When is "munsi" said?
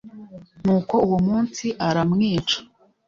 1.27-1.65